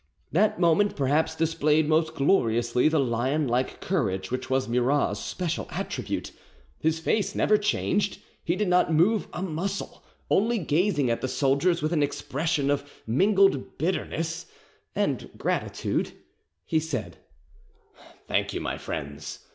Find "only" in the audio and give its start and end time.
10.27-10.57